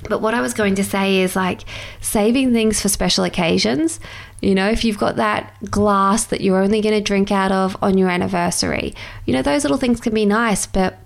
But 0.08 0.22
what 0.22 0.34
I 0.34 0.42
was 0.42 0.54
going 0.54 0.76
to 0.76 0.84
say 0.84 1.22
is 1.22 1.36
like 1.36 1.62
saving 2.00 2.54
things 2.54 2.82
for 2.82 2.90
special 2.90 3.24
occasions. 3.24 4.00
You 4.42 4.56
know, 4.56 4.70
if 4.70 4.86
you've 4.86 4.98
got 4.98 5.18
that 5.18 5.54
glass 5.70 6.26
that 6.26 6.42
you're 6.42 6.62
only 6.62 6.82
going 6.82 6.96
to 6.96 7.02
drink 7.02 7.32
out 7.32 7.52
of 7.52 7.76
on 7.82 7.98
your 7.98 8.10
anniversary, 8.10 8.94
you 9.26 9.34
know, 9.34 9.42
those 9.42 9.64
little 9.64 9.78
things 9.78 10.00
can 10.00 10.14
be 10.14 10.26
nice, 10.26 10.66
but 10.66 11.00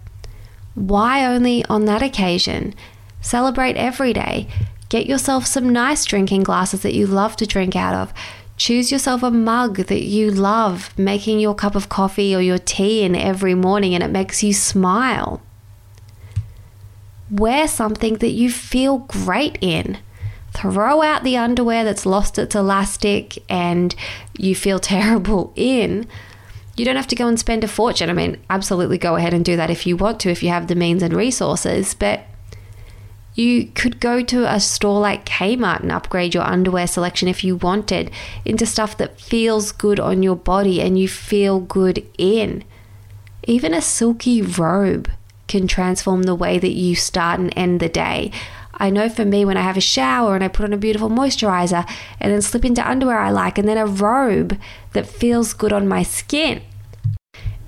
why 0.76 1.26
only 1.26 1.66
on 1.66 1.86
that 1.86 2.04
occasion? 2.04 2.76
Celebrate 3.22 3.78
every 3.78 4.14
day. 4.14 4.48
Get 4.94 5.08
yourself 5.08 5.48
some 5.48 5.74
nice 5.74 6.06
drinking 6.06 6.44
glasses 6.44 6.84
that 6.84 6.94
you 6.94 7.08
love 7.08 7.36
to 7.38 7.48
drink 7.48 7.76
out 7.76 7.96
of. 7.96 8.14
Choose 8.58 8.92
yourself 8.92 9.24
a 9.24 9.32
mug 9.32 9.78
that 9.78 10.04
you 10.04 10.30
love 10.30 10.96
making 11.00 11.40
your 11.40 11.56
cup 11.56 11.74
of 11.74 11.90
coffee 11.90 12.36
or 12.36 12.42
your 12.42 12.60
tea 12.60 13.02
in 13.02 13.16
every 13.16 13.56
morning 13.56 13.96
and 13.96 14.04
it 14.04 14.12
makes 14.12 14.44
you 14.44 14.54
smile. 14.54 15.42
Wear 17.32 17.68
something 17.68 18.18
that 18.18 18.34
you 18.34 18.52
feel 18.52 19.00
great 19.00 19.58
in. 19.62 19.98
Throw 20.52 21.02
out 21.02 21.24
the 21.24 21.38
underwear 21.38 21.84
that's 21.84 22.06
lost 22.06 22.38
its 22.38 22.54
elastic 22.54 23.44
and 23.50 23.96
you 24.38 24.54
feel 24.54 24.78
terrible 24.96 25.54
in. 25.56 26.06
You 26.78 26.86
don't 26.86 26.98
have 26.98 27.08
to 27.08 27.16
go 27.16 27.28
and 27.28 27.40
spend 27.40 27.64
a 27.64 27.68
fortune. 27.68 28.12
I 28.12 28.14
mean, 28.14 28.40
absolutely 28.48 29.00
go 29.00 29.16
ahead 29.16 29.34
and 29.34 29.44
do 29.44 29.56
that 29.56 29.72
if 29.72 29.88
you 29.88 29.98
want 29.98 30.20
to, 30.20 30.30
if 30.30 30.44
you 30.44 30.50
have 30.50 30.68
the 30.68 30.76
means 30.76 31.02
and 31.02 31.16
resources, 31.16 31.96
but 31.96 32.28
you 33.36 33.68
could 33.68 34.00
go 34.00 34.22
to 34.22 34.52
a 34.52 34.60
store 34.60 35.00
like 35.00 35.26
Kmart 35.26 35.82
and 35.82 35.92
upgrade 35.92 36.34
your 36.34 36.44
underwear 36.44 36.88
selection 36.88 37.28
if 37.28 37.44
you 37.44 37.56
wanted 37.56 38.12
into 38.46 38.66
stuff 38.66 38.98
that 38.98 39.20
feels 39.20 39.72
good 39.72 40.00
on 40.00 40.22
your 40.22 40.36
body 40.36 40.82
and 40.82 41.00
you 41.00 41.08
feel 41.08 41.60
good 41.60 42.06
in. 42.18 42.64
Even 43.46 43.74
a 43.74 43.82
silky 43.82 44.42
robe 44.42 45.10
can 45.48 45.68
transform 45.68 46.24
the 46.24 46.36
way 46.36 46.60
that 46.60 46.74
you 46.74 46.96
start 46.96 47.40
and 47.40 47.54
end 47.56 47.80
the 47.80 47.90
day. 47.90 48.32
I 48.76 48.90
know 48.90 49.10
for 49.10 49.26
me, 49.26 49.46
when 49.46 49.58
I 49.58 49.62
have 49.62 49.78
a 49.78 49.82
shower 49.82 50.36
and 50.36 50.44
I 50.44 50.48
put 50.48 50.66
on 50.66 50.74
a 50.74 50.78
beautiful 50.78 51.10
moisturizer 51.10 51.88
and 52.20 52.32
then 52.32 52.42
slip 52.42 52.66
into 52.66 52.88
underwear 52.88 53.20
I 53.20 53.30
like 53.30 53.58
and 53.58 53.68
then 53.68 53.78
a 53.78 53.86
robe 53.86 54.60
that 54.94 55.08
feels 55.08 55.54
good 55.54 55.74
on 55.74 55.88
my 55.88 56.04
skin, 56.04 56.62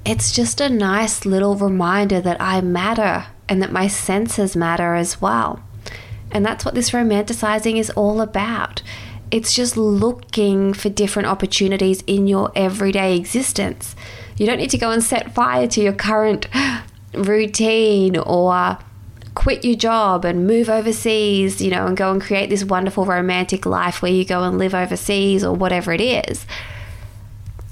it's 0.06 0.32
just 0.32 0.62
a 0.62 0.70
nice 0.70 1.26
little 1.26 1.56
reminder 1.56 2.22
that 2.22 2.40
I 2.40 2.62
matter 2.62 3.28
and 3.48 3.62
that 3.62 3.72
my 3.72 3.88
senses 3.88 4.56
matter 4.56 4.96
as 4.96 5.22
well. 5.22 5.62
And 6.32 6.46
that's 6.46 6.66
what 6.66 6.76
this 6.76 6.92
romanticizing 6.92 7.78
is 7.78 7.90
all 7.92 8.22
about. 8.22 8.82
It's 9.32 9.54
just 9.54 9.78
looking 9.78 10.74
for 10.74 10.90
different 10.90 11.28
opportunities 11.28 12.04
in 12.08 12.28
your 12.28 12.52
everyday 12.56 13.16
existence. 13.16 13.96
You 14.38 14.46
don't 14.46 14.58
need 14.58 14.70
to 14.72 14.78
go 14.78 14.92
and 14.92 15.04
set 15.04 15.34
fire 15.34 15.68
to 15.68 15.82
your 15.82 15.94
current 15.94 16.48
routine 17.14 18.18
or 18.18 18.78
quit 19.36 19.64
your 19.64 19.76
job 19.76 20.26
and 20.26 20.48
move 20.48 20.70
overseas, 20.70 21.62
you 21.62 21.70
know, 21.70 21.86
and 21.86 21.96
go 21.96 22.12
and 22.12 22.22
create 22.22 22.50
this 22.50 22.64
wonderful 22.64 23.06
romantic 23.06 23.66
life 23.66 24.02
where 24.02 24.12
you 24.12 24.26
go 24.26 24.44
and 24.44 24.58
live 24.58 24.74
overseas 24.74 25.44
or 25.44 25.54
whatever 25.54 25.92
it 25.92 26.02
is. 26.02 26.46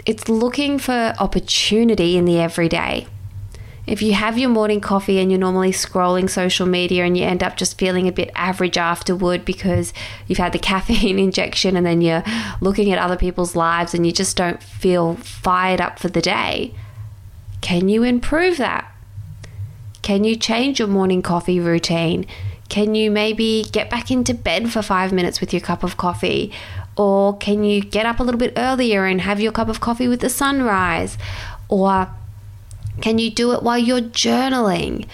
It's 0.05 0.27
looking 0.27 0.79
for 0.79 1.13
opportunity 1.19 2.17
in 2.17 2.25
the 2.25 2.39
everyday. 2.39 3.07
If 3.85 4.01
you 4.01 4.13
have 4.13 4.37
your 4.37 4.49
morning 4.49 4.79
coffee 4.79 5.19
and 5.19 5.29
you're 5.29 5.39
normally 5.39 5.71
scrolling 5.71 6.29
social 6.29 6.65
media 6.65 7.03
and 7.03 7.17
you 7.17 7.25
end 7.25 7.43
up 7.43 7.57
just 7.57 7.77
feeling 7.77 8.07
a 8.07 8.13
bit 8.13 8.31
average 8.33 8.77
afterward 8.77 9.43
because 9.43 9.93
you've 10.25 10.37
had 10.37 10.53
the 10.53 10.59
caffeine 10.71 11.19
injection 11.19 11.75
and 11.75 11.85
then 11.85 12.01
you're 12.01 12.23
looking 12.61 12.91
at 12.91 12.99
other 12.99 13.17
people's 13.17 13.55
lives 13.55 13.93
and 13.93 14.05
you 14.05 14.13
just 14.13 14.37
don't 14.37 14.63
feel 14.63 15.15
fired 15.15 15.81
up 15.81 15.99
for 15.99 16.07
the 16.07 16.21
day, 16.21 16.73
can 17.59 17.89
you 17.89 18.03
improve 18.03 18.57
that? 18.57 18.89
Can 20.01 20.23
you 20.23 20.35
change 20.35 20.79
your 20.79 20.87
morning 20.87 21.21
coffee 21.21 21.59
routine? 21.59 22.25
Can 22.69 22.95
you 22.95 23.11
maybe 23.11 23.65
get 23.71 23.89
back 23.89 24.09
into 24.09 24.33
bed 24.33 24.71
for 24.71 24.81
five 24.81 25.11
minutes 25.11 25.41
with 25.41 25.53
your 25.53 25.61
cup 25.61 25.83
of 25.83 25.97
coffee? 25.97 26.51
Or 26.95 27.37
can 27.37 27.63
you 27.63 27.81
get 27.81 28.05
up 28.05 28.19
a 28.19 28.23
little 28.23 28.39
bit 28.39 28.53
earlier 28.55 29.05
and 29.05 29.21
have 29.21 29.39
your 29.41 29.51
cup 29.51 29.67
of 29.67 29.79
coffee 29.79 30.07
with 30.07 30.21
the 30.21 30.29
sunrise? 30.29 31.17
Or 31.69 32.09
can 33.01 33.17
you 33.17 33.31
do 33.31 33.53
it 33.53 33.63
while 33.63 33.77
you're 33.77 34.01
journaling? 34.01 35.07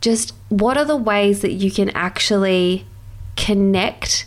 Just 0.00 0.34
what 0.48 0.76
are 0.76 0.84
the 0.84 0.96
ways 0.96 1.40
that 1.42 1.52
you 1.52 1.70
can 1.70 1.90
actually 1.90 2.86
connect 3.36 4.26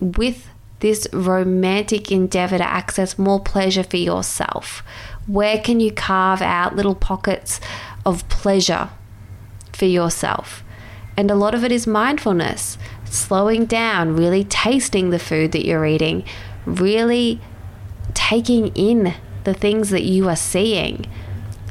with 0.00 0.48
this 0.80 1.06
romantic 1.12 2.10
endeavor 2.10 2.58
to 2.58 2.64
access 2.64 3.18
more 3.18 3.40
pleasure 3.40 3.82
for 3.82 3.98
yourself? 3.98 4.82
Where 5.26 5.58
can 5.58 5.80
you 5.80 5.92
carve 5.92 6.42
out 6.42 6.76
little 6.76 6.94
pockets 6.94 7.60
of 8.04 8.28
pleasure 8.28 8.90
for 9.72 9.84
yourself? 9.84 10.64
And 11.16 11.30
a 11.30 11.34
lot 11.34 11.54
of 11.54 11.64
it 11.64 11.72
is 11.72 11.86
mindfulness, 11.86 12.78
slowing 13.04 13.66
down, 13.66 14.16
really 14.16 14.44
tasting 14.44 15.10
the 15.10 15.18
food 15.18 15.52
that 15.52 15.66
you're 15.66 15.84
eating, 15.84 16.24
really 16.64 17.40
taking 18.14 18.68
in 18.68 19.14
the 19.44 19.54
things 19.54 19.90
that 19.90 20.02
you 20.02 20.28
are 20.28 20.36
seeing. 20.36 21.06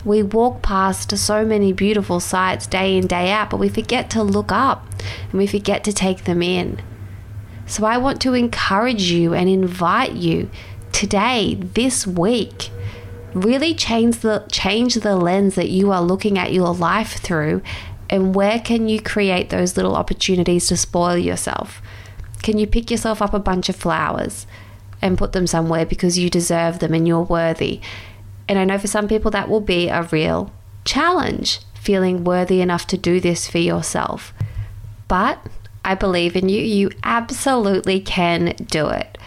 We 0.09 0.23
walk 0.23 0.63
past 0.63 1.15
so 1.15 1.45
many 1.45 1.71
beautiful 1.71 2.19
sights 2.19 2.65
day 2.65 2.97
in, 2.97 3.05
day 3.05 3.29
out, 3.29 3.51
but 3.51 3.59
we 3.59 3.69
forget 3.69 4.09
to 4.09 4.23
look 4.23 4.51
up 4.51 4.83
and 5.29 5.33
we 5.33 5.45
forget 5.45 5.83
to 5.83 5.93
take 5.93 6.23
them 6.23 6.41
in. 6.41 6.81
So 7.67 7.85
I 7.85 7.99
want 7.99 8.19
to 8.21 8.33
encourage 8.33 9.03
you 9.11 9.35
and 9.35 9.47
invite 9.47 10.13
you 10.13 10.49
today, 10.91 11.53
this 11.53 12.07
week, 12.07 12.71
really 13.35 13.75
change 13.75 14.21
the 14.21 14.47
change 14.51 14.95
the 14.95 15.15
lens 15.15 15.53
that 15.53 15.69
you 15.69 15.91
are 15.91 16.01
looking 16.01 16.39
at 16.39 16.53
your 16.53 16.73
life 16.73 17.19
through 17.19 17.61
and 18.09 18.33
where 18.33 18.59
can 18.59 18.89
you 18.89 18.99
create 18.99 19.51
those 19.51 19.77
little 19.77 19.95
opportunities 19.95 20.69
to 20.69 20.75
spoil 20.75 21.19
yourself? 21.19 21.83
Can 22.41 22.57
you 22.57 22.65
pick 22.65 22.89
yourself 22.89 23.21
up 23.21 23.35
a 23.35 23.39
bunch 23.39 23.69
of 23.69 23.75
flowers 23.75 24.47
and 25.03 25.19
put 25.19 25.33
them 25.33 25.45
somewhere 25.45 25.85
because 25.85 26.17
you 26.17 26.31
deserve 26.31 26.79
them 26.79 26.95
and 26.95 27.07
you're 27.07 27.21
worthy? 27.21 27.79
And 28.49 28.59
I 28.59 28.65
know 28.65 28.79
for 28.79 28.87
some 28.87 29.07
people 29.07 29.31
that 29.31 29.47
will 29.47 29.61
be 29.61 29.87
a 29.87 30.03
real 30.03 30.51
challenge, 30.83 31.59
feeling 31.75 32.23
worthy 32.23 32.59
enough 32.59 32.87
to 32.87 32.97
do 32.97 33.21
this 33.21 33.47
for 33.47 33.59
yourself. 33.59 34.33
But 35.07 35.39
I 35.85 35.95
believe 35.95 36.35
in 36.35 36.49
you. 36.49 36.61
You 36.61 36.89
absolutely 37.03 38.01
can 38.01 38.55
do 38.65 38.87
it. 38.89 39.17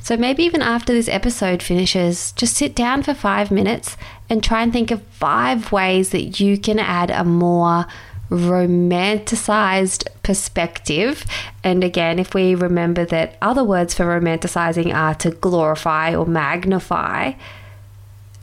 So 0.00 0.16
maybe 0.16 0.44
even 0.44 0.62
after 0.62 0.92
this 0.92 1.08
episode 1.08 1.62
finishes, 1.62 2.32
just 2.32 2.56
sit 2.56 2.74
down 2.74 3.02
for 3.02 3.14
five 3.14 3.50
minutes 3.50 3.96
and 4.30 4.44
try 4.44 4.62
and 4.62 4.72
think 4.72 4.90
of 4.90 5.02
five 5.08 5.72
ways 5.72 6.10
that 6.10 6.38
you 6.38 6.56
can 6.56 6.78
add 6.78 7.10
a 7.10 7.24
more 7.24 7.86
romanticized 8.30 10.06
perspective. 10.22 11.24
And 11.64 11.82
again, 11.82 12.18
if 12.18 12.34
we 12.34 12.54
remember 12.54 13.04
that 13.06 13.36
other 13.40 13.64
words 13.64 13.94
for 13.94 14.04
romanticizing 14.04 14.94
are 14.94 15.14
to 15.16 15.30
glorify 15.30 16.14
or 16.14 16.26
magnify 16.26 17.32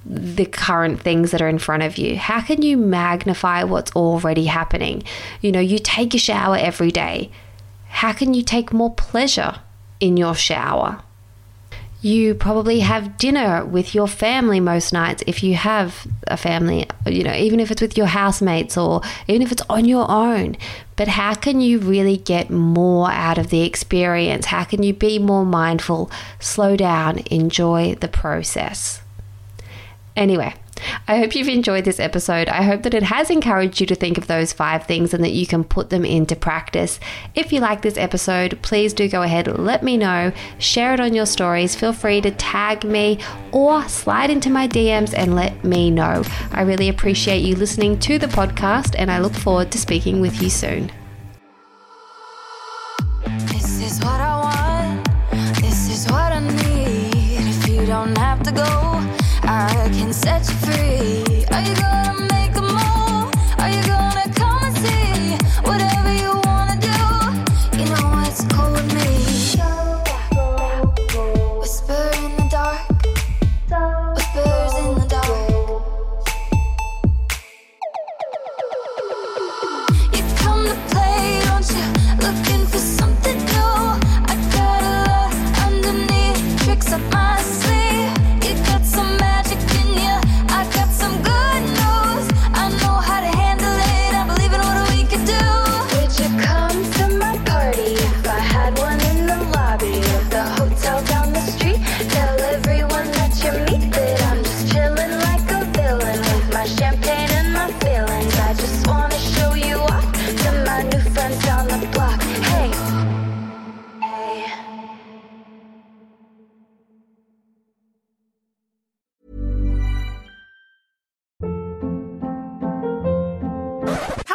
the 0.06 0.46
current 0.46 1.02
things 1.02 1.32
that 1.32 1.42
are 1.42 1.50
in 1.50 1.58
front 1.58 1.84
of 1.84 1.98
you? 1.98 2.18
How 2.18 2.42
can 2.42 2.62
you 2.62 2.78
magnify 2.78 3.64
what's 3.64 3.92
already 3.94 4.46
happening? 4.46 5.04
You 5.42 5.52
know, 5.52 5.60
you 5.60 5.80
take 5.80 6.14
a 6.14 6.20
shower 6.20 6.58
every 6.58 6.92
day. 6.92 7.32
How 7.88 8.14
can 8.14 8.34
you 8.34 8.44
take 8.44 8.72
more 8.74 8.94
pleasure 8.94 9.60
in 10.00 10.18
your 10.18 10.36
shower? 10.36 11.02
You 12.02 12.36
probably 12.36 12.82
have 12.82 13.18
dinner 13.18 13.66
with 13.66 13.96
your 13.96 14.08
family 14.08 14.60
most 14.60 14.94
nights 14.94 15.24
if 15.26 15.42
you 15.42 15.56
have 15.56 16.06
a 16.28 16.38
family, 16.38 16.86
you 17.08 17.24
know, 17.24 17.34
even 17.34 17.60
if 17.60 17.72
it's 17.72 17.82
with 17.82 17.98
your 17.98 18.06
housemates 18.06 18.78
or 18.78 19.02
even 19.28 19.42
if 19.42 19.52
it's 19.52 19.64
on 19.72 19.86
your 19.86 20.06
own. 20.12 20.56
But 20.98 21.08
how 21.08 21.34
can 21.34 21.62
you 21.62 21.80
really 21.80 22.18
get 22.18 22.52
more 22.52 23.10
out 23.10 23.40
of 23.40 23.50
the 23.50 23.62
experience? 23.62 24.46
How 24.46 24.66
can 24.66 24.84
you 24.84 24.94
be 24.94 25.18
more 25.18 25.46
mindful, 25.46 26.12
slow 26.40 26.76
down, 26.76 27.24
enjoy 27.32 27.96
the 27.96 28.08
process? 28.08 29.02
Anyway, 30.16 30.54
I 31.08 31.18
hope 31.20 31.36
you've 31.36 31.48
enjoyed 31.50 31.86
this 31.86 32.00
episode. 32.00 32.48
I 32.48 32.64
hope 32.64 32.84
that 32.84 32.94
it 32.94 33.04
has 33.04 33.30
encouraged 33.30 33.82
you 33.82 33.88
to 33.88 33.96
think 33.96 34.18
of 34.18 34.28
those 34.28 34.54
five 34.54 34.86
things 34.86 35.14
and 35.14 35.24
that 35.24 35.34
you 35.34 35.46
can 35.46 35.64
put 35.64 35.90
them 35.90 36.06
into 36.06 36.36
practice. 36.36 37.00
If 37.34 37.52
you 37.52 37.60
like 37.60 37.82
this 37.82 37.98
episode, 37.98 38.60
please 38.62 38.94
do 38.94 39.10
go 39.10 39.22
ahead, 39.22 39.48
let 39.60 39.84
me 39.84 39.98
know, 39.98 40.32
share 40.58 40.94
it 40.94 41.00
on 41.00 41.14
your 41.14 41.26
stories. 41.26 41.76
Feel 41.76 41.94
free 41.94 42.22
to 42.22 42.32
tag 42.32 42.84
me 42.84 43.20
or 43.52 43.88
slide 43.90 44.30
into 44.30 44.50
my 44.50 44.68
DMs 44.68 45.14
and 45.14 45.36
let 45.36 45.64
me 45.64 45.92
know. 45.92 46.24
I 46.52 46.62
really 46.62 46.90
appreciate 46.90 47.44
you 47.44 47.56
listening 47.56 48.00
to 48.00 48.18
the 48.18 48.28
podcast 48.28 48.96
and 48.98 49.12
I 49.12 49.20
look 49.20 49.34
forward 49.34 49.72
to 49.72 49.78
speaking 49.78 50.22
with 50.22 50.42
you 50.42 50.50
soon. 50.50 50.92
This 53.52 53.82
is 53.82 54.00
what 54.00 54.22
I 54.22 54.38
want. 54.38 55.62
This 55.62 55.90
is 55.90 56.12
what 56.12 56.32
I 56.32 56.40
need. 56.40 57.48
If 57.48 57.68
you 57.68 57.86
don't 57.86 58.18
have 58.18 58.42
to 58.44 58.52
go, 58.52 58.85
set 60.26 60.50
you 60.50 60.65